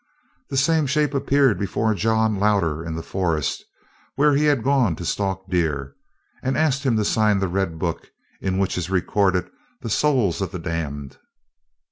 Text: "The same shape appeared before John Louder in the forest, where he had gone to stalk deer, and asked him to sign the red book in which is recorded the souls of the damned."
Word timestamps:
"The 0.49 0.57
same 0.57 0.87
shape 0.87 1.13
appeared 1.13 1.59
before 1.59 1.93
John 1.93 2.37
Louder 2.39 2.83
in 2.83 2.95
the 2.95 3.03
forest, 3.03 3.63
where 4.15 4.33
he 4.33 4.45
had 4.45 4.63
gone 4.63 4.95
to 4.95 5.05
stalk 5.05 5.47
deer, 5.47 5.95
and 6.41 6.57
asked 6.57 6.81
him 6.83 6.97
to 6.97 7.05
sign 7.05 7.37
the 7.37 7.47
red 7.47 7.77
book 7.77 8.09
in 8.41 8.57
which 8.57 8.79
is 8.79 8.89
recorded 8.89 9.51
the 9.81 9.91
souls 9.91 10.41
of 10.41 10.51
the 10.51 10.57
damned." 10.57 11.19